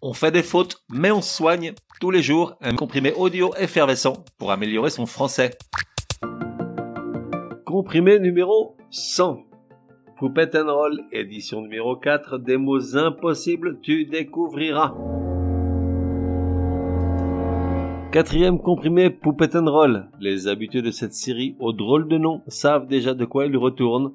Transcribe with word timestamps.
On 0.00 0.12
fait 0.12 0.30
des 0.30 0.44
fautes, 0.44 0.84
mais 0.88 1.10
on 1.10 1.20
soigne 1.20 1.72
tous 2.00 2.12
les 2.12 2.22
jours 2.22 2.54
un 2.60 2.76
comprimé 2.76 3.12
audio 3.14 3.52
effervescent 3.58 4.24
pour 4.38 4.52
améliorer 4.52 4.90
son 4.90 5.06
français. 5.06 5.58
Comprimé 7.66 8.20
numéro 8.20 8.76
100. 8.90 9.40
Poupette 10.16 10.54
and 10.54 10.72
Roll, 10.72 11.00
édition 11.10 11.62
numéro 11.62 11.96
4, 11.96 12.38
des 12.38 12.56
mots 12.56 12.96
impossibles, 12.96 13.80
tu 13.82 14.04
découvriras. 14.04 14.94
Quatrième 18.12 18.60
comprimé 18.60 19.10
Poupette 19.10 19.56
and 19.56 19.68
Roll. 19.68 20.08
Les 20.20 20.46
habitués 20.46 20.82
de 20.82 20.92
cette 20.92 21.12
série 21.12 21.56
au 21.58 21.72
drôle 21.72 22.06
de 22.06 22.18
nom 22.18 22.42
savent 22.46 22.86
déjà 22.86 23.14
de 23.14 23.24
quoi 23.24 23.46
il 23.46 23.56
retourne. 23.56 24.12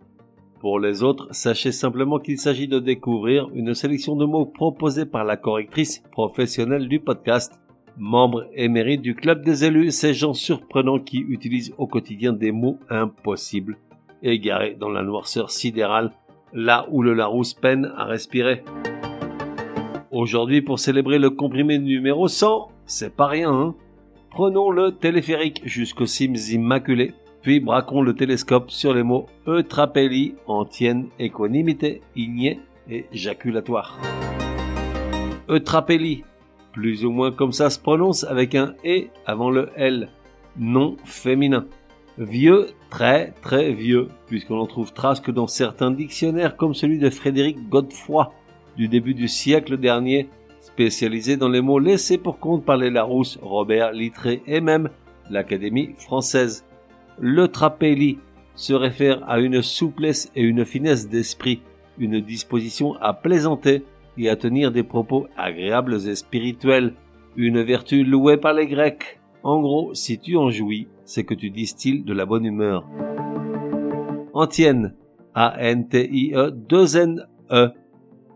Pour 0.63 0.79
les 0.79 1.03
autres, 1.03 1.27
sachez 1.31 1.73
simplement 1.73 2.19
qu'il 2.19 2.37
s'agit 2.37 2.69
de 2.69 2.79
découvrir 2.79 3.49
une 3.53 3.73
sélection 3.73 4.15
de 4.15 4.23
mots 4.23 4.45
proposés 4.45 5.05
par 5.05 5.25
la 5.25 5.35
correctrice 5.35 6.01
professionnelle 6.09 6.87
du 6.87 7.01
podcast. 7.01 7.59
Membre 7.97 8.45
émérite 8.55 9.01
du 9.01 9.13
club 9.13 9.43
des 9.43 9.65
élus, 9.65 9.91
ces 9.91 10.13
gens 10.13 10.33
surprenants 10.33 10.99
qui 10.99 11.17
utilisent 11.17 11.73
au 11.77 11.85
quotidien 11.85 12.31
des 12.31 12.53
mots 12.53 12.79
impossibles 12.89 13.77
égaré 14.21 14.77
dans 14.79 14.87
la 14.87 15.03
noirceur 15.03 15.51
sidérale, 15.51 16.13
là 16.53 16.87
où 16.91 17.01
le 17.01 17.13
Larousse 17.13 17.55
peine 17.55 17.91
à 17.97 18.05
respirer. 18.05 18.63
Aujourd'hui, 20.11 20.61
pour 20.61 20.79
célébrer 20.79 21.19
le 21.19 21.31
comprimé 21.31 21.77
numéro 21.77 22.29
100, 22.29 22.69
c'est 22.85 23.13
pas 23.13 23.27
rien, 23.27 23.51
hein 23.51 23.75
Prenons 24.29 24.71
le 24.71 24.93
téléphérique 24.93 25.61
jusqu'aux 25.65 26.05
cimes 26.05 26.37
immaculées, 26.53 27.13
puis 27.43 27.59
braquons 27.59 28.01
le 28.01 28.15
télescope 28.15 28.71
sur 28.71 28.93
les 28.93 29.03
mots 29.03 29.27
eutrapélie, 29.45 30.35
antienne, 30.47 31.09
équanimité, 31.19 32.01
ignée 32.15 32.61
et 32.89 33.05
jaculatoire. 33.11 33.99
Eutrapélie, 35.49 36.23
plus 36.71 37.03
ou 37.05 37.11
moins 37.11 37.31
comme 37.31 37.51
ça 37.51 37.69
se 37.69 37.79
prononce 37.79 38.23
avec 38.23 38.55
un 38.55 38.73
E 38.85 39.07
avant 39.25 39.51
le 39.51 39.69
L, 39.75 40.09
nom 40.57 40.95
féminin. 41.03 41.65
Vieux, 42.17 42.67
très 42.89 43.33
très 43.41 43.73
vieux, 43.73 44.07
puisqu'on 44.27 44.59
en 44.59 44.65
trouve 44.65 44.93
trace 44.93 45.19
que 45.19 45.31
dans 45.31 45.47
certains 45.47 45.91
dictionnaires 45.91 46.55
comme 46.55 46.73
celui 46.73 46.97
de 46.97 47.09
Frédéric 47.09 47.67
Godefroy 47.69 48.31
du 48.77 48.87
début 48.87 49.13
du 49.13 49.27
siècle 49.27 49.77
dernier, 49.77 50.29
spécialisé 50.61 51.35
dans 51.35 51.49
les 51.49 51.61
mots 51.61 51.79
laissés 51.79 52.17
pour 52.17 52.39
compte 52.39 52.63
par 52.63 52.77
les 52.77 52.89
Larousse, 52.89 53.37
Robert 53.41 53.91
Littré 53.91 54.43
et 54.47 54.61
même 54.61 54.89
l'Académie 55.29 55.93
française. 55.97 56.65
Le 57.19 57.47
trapéli 57.47 58.19
se 58.55 58.73
réfère 58.73 59.27
à 59.27 59.39
une 59.39 59.61
souplesse 59.61 60.31
et 60.35 60.41
une 60.43 60.65
finesse 60.65 61.09
d'esprit, 61.09 61.61
une 61.97 62.19
disposition 62.21 62.95
à 63.01 63.13
plaisanter 63.13 63.83
et 64.17 64.29
à 64.29 64.35
tenir 64.35 64.71
des 64.71 64.83
propos 64.83 65.27
agréables 65.37 66.07
et 66.07 66.15
spirituels, 66.15 66.93
une 67.35 67.61
vertu 67.61 68.03
louée 68.03 68.37
par 68.37 68.53
les 68.53 68.67
Grecs. 68.67 69.19
En 69.43 69.59
gros, 69.59 69.93
si 69.93 70.19
tu 70.19 70.37
en 70.37 70.49
jouis, 70.49 70.87
c'est 71.03 71.23
que 71.23 71.33
tu 71.33 71.49
distilles 71.49 72.03
de 72.03 72.13
la 72.13 72.25
bonne 72.25 72.45
humeur. 72.45 72.87
Antienne, 74.33 74.93
A-N-T-I-E, 75.35 76.51
deux 76.51 76.97
N-E, 76.97 77.69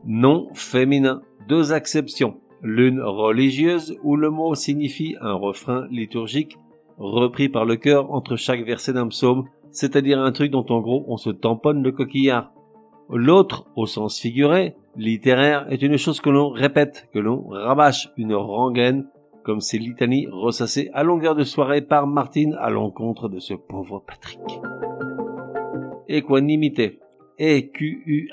nom 0.05 0.49
féminin, 0.53 1.21
deux 1.47 1.71
acceptions. 1.73 2.37
L'une 2.63 3.01
religieuse 3.01 3.95
où 4.03 4.15
le 4.15 4.29
mot 4.29 4.55
signifie 4.55 5.15
un 5.21 5.33
refrain 5.33 5.87
liturgique 5.91 6.57
repris 6.97 7.49
par 7.49 7.65
le 7.65 7.75
cœur 7.75 8.11
entre 8.11 8.35
chaque 8.35 8.63
verset 8.63 8.93
d'un 8.93 9.07
psaume, 9.07 9.45
c'est-à-dire 9.71 10.19
un 10.19 10.31
truc 10.31 10.51
dont 10.51 10.65
en 10.69 10.79
gros 10.81 11.05
on 11.07 11.17
se 11.17 11.29
tamponne 11.29 11.83
le 11.83 11.91
coquillard. 11.91 12.51
L'autre, 13.09 13.67
au 13.75 13.85
sens 13.85 14.19
figuré, 14.19 14.75
littéraire, 14.97 15.65
est 15.69 15.81
une 15.81 15.97
chose 15.97 16.19
que 16.19 16.29
l'on 16.29 16.49
répète, 16.49 17.07
que 17.13 17.19
l'on 17.19 17.47
rabâche, 17.47 18.09
une 18.17 18.33
rengaine, 18.33 19.07
comme 19.43 19.61
ces 19.61 19.77
litanies 19.77 20.27
ressassées 20.29 20.89
à 20.93 21.03
longueur 21.03 21.33
de 21.35 21.45
soirée 21.45 21.81
par 21.81 22.05
Martine 22.05 22.57
à 22.59 22.69
l'encontre 22.69 23.29
de 23.29 23.39
ce 23.39 23.53
pauvre 23.53 24.03
Patrick. 24.05 24.41
Équanimité. 26.09 26.99
E-Q-U-A-N-I-M-I-T-E. 27.39 28.27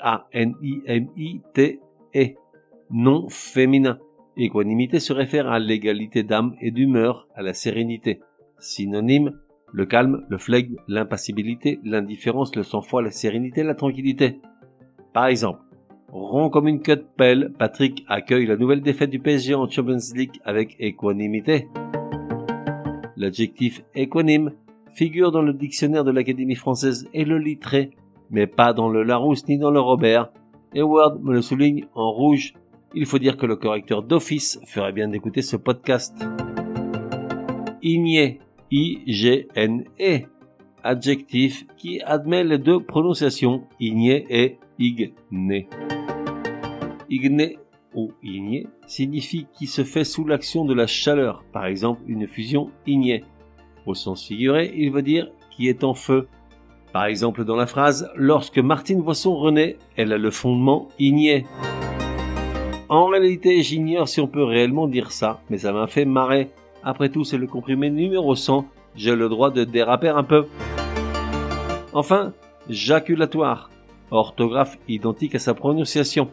Nom 2.89 3.29
féminin. 3.29 3.99
Équanimité 4.35 4.99
se 4.99 5.13
réfère 5.13 5.47
à 5.47 5.59
l'égalité 5.59 6.23
d'âme 6.23 6.55
et 6.59 6.71
d'humeur, 6.71 7.29
à 7.33 7.41
la 7.41 7.53
sérénité. 7.53 8.19
Synonyme, 8.59 9.39
le 9.71 9.85
calme, 9.85 10.25
le 10.29 10.37
flegme, 10.37 10.75
l'impassibilité, 10.87 11.79
l'indifférence, 11.83 12.55
le 12.55 12.63
sang-froid, 12.63 13.01
la 13.01 13.11
sérénité, 13.11 13.63
la 13.63 13.75
tranquillité. 13.75 14.39
Par 15.13 15.27
exemple, 15.27 15.59
Rond 16.15 16.49
comme 16.49 16.69
une 16.69 16.81
queue 16.81 16.95
de 16.95 17.05
pelle, 17.17 17.51
Patrick 17.59 18.05
accueille 18.07 18.45
la 18.45 18.55
nouvelle 18.55 18.81
défaite 18.81 19.09
du 19.09 19.19
PSG 19.19 19.53
en 19.53 19.69
Champions 19.69 19.97
League 20.15 20.39
avec 20.45 20.77
équanimité. 20.79 21.67
L'adjectif 23.17 23.83
équanime 23.95 24.53
figure 24.93 25.33
dans 25.33 25.41
le 25.41 25.51
dictionnaire 25.51 26.05
de 26.05 26.11
l'Académie 26.11 26.55
française 26.55 27.09
et 27.13 27.25
le 27.25 27.37
littré, 27.37 27.91
mais 28.29 28.47
pas 28.47 28.71
dans 28.71 28.87
le 28.87 29.03
Larousse 29.03 29.45
ni 29.49 29.57
dans 29.57 29.71
le 29.71 29.81
Robert. 29.81 30.31
Et 30.73 30.81
Word 30.81 31.19
me 31.21 31.33
le 31.33 31.41
souligne 31.41 31.85
en 31.95 32.11
rouge. 32.11 32.53
Il 32.93 33.05
faut 33.05 33.19
dire 33.19 33.35
que 33.35 33.45
le 33.45 33.57
correcteur 33.57 34.01
d'office 34.01 34.61
ferait 34.65 34.93
bien 34.93 35.09
d'écouter 35.09 35.41
ce 35.41 35.57
podcast. 35.57 36.15
Igné, 37.81 38.39
I-G-N-E, 38.77 40.25
adjectif 40.83 41.65
qui 41.77 42.01
admet 42.01 42.43
les 42.43 42.57
deux 42.57 42.83
prononciations, 42.83 43.63
igné 43.79 44.25
et 44.29 44.57
igné. 44.77 45.13
Igné 47.09 47.57
ou 47.93 48.11
igné 48.21 48.67
signifie 48.85 49.47
qui 49.53 49.67
se 49.67 49.85
fait 49.85 50.03
sous 50.03 50.25
l'action 50.25 50.65
de 50.65 50.73
la 50.73 50.87
chaleur, 50.87 51.45
par 51.53 51.65
exemple 51.65 52.01
une 52.05 52.27
fusion 52.27 52.69
ignée. 52.85 53.23
Au 53.85 53.93
sens 53.93 54.25
figuré, 54.27 54.73
il 54.75 54.91
veut 54.91 55.03
dire 55.03 55.31
qui 55.51 55.69
est 55.69 55.85
en 55.85 55.93
feu. 55.93 56.27
Par 56.91 57.05
exemple 57.05 57.45
dans 57.45 57.55
la 57.55 57.67
phrase 57.67 58.09
Lorsque 58.17 58.59
Martine 58.59 58.99
voit 58.99 59.15
son 59.15 59.37
René, 59.37 59.77
elle 59.95 60.11
a 60.11 60.17
le 60.17 60.31
fondement 60.31 60.89
igné. 60.99 61.45
En 62.89 63.05
réalité, 63.05 63.63
j'ignore 63.63 64.09
si 64.09 64.19
on 64.19 64.27
peut 64.27 64.43
réellement 64.43 64.89
dire 64.89 65.13
ça, 65.13 65.39
mais 65.49 65.59
ça 65.59 65.71
m'a 65.71 65.87
fait 65.87 66.03
marrer. 66.03 66.51
Après 66.87 67.09
tout, 67.09 67.23
c'est 67.23 67.39
le 67.39 67.47
comprimé 67.47 67.89
numéro 67.89 68.35
100, 68.35 68.67
j'ai 68.95 69.15
le 69.15 69.27
droit 69.27 69.49
de 69.49 69.63
déraper 69.63 70.09
un 70.09 70.23
peu. 70.23 70.45
Enfin, 71.93 72.31
jaculatoire, 72.69 73.71
orthographe 74.11 74.77
identique 74.87 75.33
à 75.33 75.39
sa 75.39 75.55
prononciation 75.55 76.29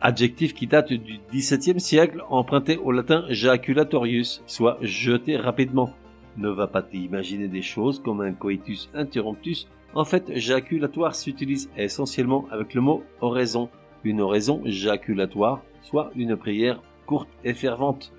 adjectif 0.00 0.54
qui 0.54 0.66
date 0.66 0.92
du 0.92 1.20
XVIIe 1.32 1.80
siècle 1.80 2.24
emprunté 2.28 2.76
au 2.78 2.90
latin 2.90 3.24
jaculatorius, 3.28 4.42
soit 4.46 4.78
jeter 4.82 5.36
rapidement. 5.36 5.90
Ne 6.36 6.48
va 6.48 6.66
pas 6.66 6.82
t'imaginer 6.82 7.46
des 7.46 7.62
choses 7.62 8.02
comme 8.02 8.20
un 8.20 8.32
coitus 8.32 8.90
interruptus. 8.92 9.68
En 9.94 10.04
fait, 10.04 10.36
jaculatoire 10.36 11.14
s'utilise 11.14 11.70
essentiellement 11.76 12.44
avec 12.50 12.74
le 12.74 12.80
mot 12.80 13.04
oraison, 13.20 13.70
une 14.02 14.20
oraison 14.20 14.62
jaculatoire, 14.64 15.62
soit 15.82 16.10
une 16.16 16.36
prière 16.36 16.82
courte 17.06 17.28
et 17.44 17.54
fervente. 17.54 18.12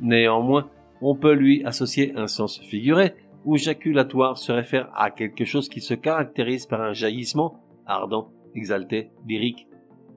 Néanmoins, 0.00 0.68
on 1.02 1.16
peut 1.16 1.34
lui 1.34 1.64
associer 1.64 2.12
un 2.16 2.28
sens 2.28 2.60
figuré, 2.60 3.14
où 3.44 3.56
jaculatoire 3.56 4.38
se 4.38 4.52
réfère 4.52 4.88
à 4.94 5.10
quelque 5.10 5.44
chose 5.44 5.68
qui 5.68 5.80
se 5.80 5.94
caractérise 5.94 6.66
par 6.66 6.80
un 6.80 6.92
jaillissement 6.92 7.60
ardent, 7.86 8.30
exalté, 8.54 9.10
lyrique, 9.28 9.66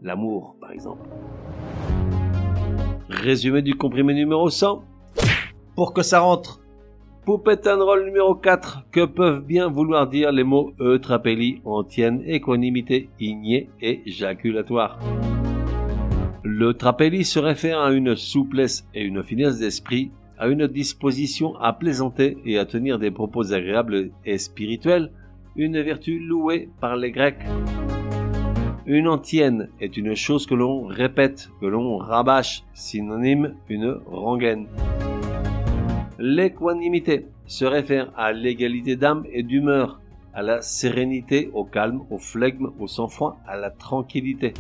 l'amour 0.03 0.55
par 0.61 0.71
exemple. 0.71 1.09
Résumé 3.09 3.63
du 3.63 3.75
comprimé 3.75 4.13
numéro 4.13 4.49
100. 4.49 4.83
Pour 5.75 5.93
que 5.93 6.03
ça 6.03 6.19
rentre. 6.19 6.61
Poupette 7.25 7.65
and 7.65 7.83
numéro 8.05 8.35
4. 8.35 8.85
Que 8.91 9.05
peuvent 9.05 9.41
bien 9.43 9.67
vouloir 9.67 10.07
dire 10.07 10.31
les 10.31 10.43
mots 10.43 10.73
eutrapélie, 10.79 11.61
antienne, 11.65 12.21
équanimité, 12.25 13.09
ignée 13.19 13.69
et 13.81 14.03
jaculatoire 14.05 14.99
Le 16.43 16.75
trapélie 16.75 17.25
se 17.25 17.39
réfère 17.39 17.79
à 17.79 17.91
une 17.91 18.15
souplesse 18.15 18.87
et 18.93 19.01
une 19.01 19.23
finesse 19.23 19.57
d'esprit, 19.57 20.11
à 20.37 20.47
une 20.47 20.67
disposition 20.67 21.55
à 21.57 21.73
plaisanter 21.73 22.37
et 22.45 22.57
à 22.57 22.65
tenir 22.65 22.99
des 22.99 23.11
propos 23.11 23.53
agréables 23.53 24.11
et 24.25 24.37
spirituels, 24.37 25.11
une 25.55 25.81
vertu 25.81 26.19
louée 26.19 26.69
par 26.81 26.95
les 26.95 27.11
Grecs. 27.11 27.39
Une 28.85 29.07
antienne 29.07 29.69
est 29.79 29.97
une 29.97 30.15
chose 30.15 30.45
que 30.45 30.53
l'on 30.53 30.85
répète, 30.85 31.49
que 31.59 31.65
l'on 31.65 31.97
rabâche, 31.97 32.63
synonyme 32.73 33.55
une 33.69 33.97
rengaine. 34.05 34.67
L'équanimité 36.19 37.25
se 37.47 37.65
réfère 37.65 38.11
à 38.15 38.31
l'égalité 38.31 38.95
d'âme 38.95 39.25
et 39.31 39.43
d'humeur, 39.43 39.99
à 40.33 40.43
la 40.43 40.61
sérénité, 40.61 41.49
au 41.53 41.63
calme, 41.63 42.01
au 42.09 42.17
flegme, 42.17 42.69
au 42.79 42.87
sang-froid, 42.87 43.37
à 43.47 43.57
la 43.57 43.71
tranquillité. 43.71 44.53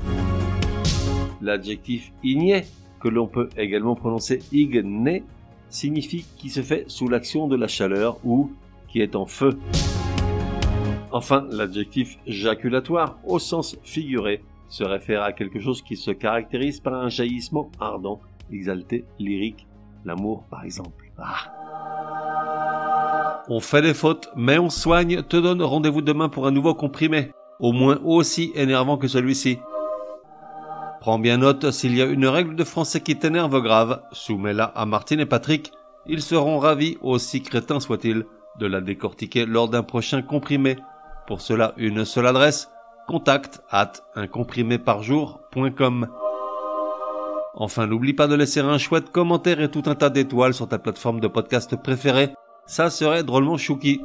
L'adjectif 1.41 2.11
igné, 2.23 2.63
que 2.99 3.09
l'on 3.09 3.27
peut 3.27 3.49
également 3.57 3.95
prononcer 3.95 4.39
igné, 4.51 5.23
signifie 5.69 6.25
qui 6.37 6.49
se 6.49 6.61
fait 6.61 6.85
sous 6.87 7.07
l'action 7.07 7.47
de 7.47 7.55
la 7.55 7.67
chaleur 7.67 8.17
ou 8.23 8.51
qui 8.87 9.01
est 9.01 9.15
en 9.15 9.25
feu. 9.25 9.57
Enfin, 11.11 11.47
l'adjectif 11.49 12.17
jaculatoire, 12.27 13.17
au 13.25 13.39
sens 13.39 13.77
figuré, 13.83 14.43
se 14.67 14.83
réfère 14.83 15.23
à 15.23 15.31
quelque 15.31 15.59
chose 15.59 15.81
qui 15.81 15.95
se 15.95 16.11
caractérise 16.11 16.79
par 16.79 16.95
un 16.95 17.09
jaillissement 17.09 17.71
ardent, 17.79 18.19
exalté, 18.51 19.05
lyrique, 19.19 19.67
l'amour 20.03 20.43
par 20.49 20.63
exemple. 20.63 21.11
Ah. 21.17 21.51
On 23.47 23.59
fait 23.59 23.81
des 23.81 23.93
fautes, 23.93 24.29
mais 24.35 24.57
on 24.57 24.69
soigne, 24.69 25.21
te 25.21 25.37
donne 25.37 25.61
rendez-vous 25.61 26.01
demain 26.01 26.29
pour 26.29 26.47
un 26.47 26.51
nouveau 26.51 26.73
comprimé, 26.73 27.31
au 27.59 27.71
moins 27.71 27.99
aussi 28.03 28.51
énervant 28.55 28.97
que 28.97 29.07
celui-ci. 29.07 29.59
Prends 31.05 31.19
bien 31.19 31.37
note, 31.37 31.69
s'il 31.69 31.95
y 31.95 32.01
a 32.01 32.05
une 32.05 32.25
règle 32.25 32.55
de 32.55 32.63
français 32.63 32.99
qui 32.99 33.15
t'énerve 33.15 33.61
grave, 33.61 34.01
soumets-la 34.11 34.63
à 34.63 34.87
Martine 34.87 35.19
et 35.19 35.27
Patrick, 35.27 35.71
ils 36.07 36.23
seront 36.23 36.57
ravis, 36.57 36.97
aussi 36.99 37.43
crétins 37.43 37.79
soient-ils, 37.79 38.25
de 38.57 38.65
la 38.65 38.81
décortiquer 38.81 39.45
lors 39.45 39.69
d'un 39.69 39.83
prochain 39.83 40.23
comprimé. 40.23 40.77
Pour 41.27 41.41
cela, 41.41 41.75
une 41.77 42.05
seule 42.05 42.25
adresse, 42.25 42.71
contact 43.07 43.61
at 43.69 43.91
uncompriméparjour.com. 44.15 46.07
Enfin, 47.53 47.85
n'oublie 47.85 48.13
pas 48.13 48.25
de 48.25 48.33
laisser 48.33 48.61
un 48.61 48.79
chouette 48.79 49.11
commentaire 49.11 49.61
et 49.61 49.69
tout 49.69 49.83
un 49.85 49.93
tas 49.93 50.09
d'étoiles 50.09 50.55
sur 50.55 50.67
ta 50.67 50.79
plateforme 50.79 51.19
de 51.19 51.27
podcast 51.27 51.75
préférée. 51.75 52.33
Ça 52.65 52.89
serait 52.89 53.23
drôlement 53.23 53.57
chouki. 53.57 54.01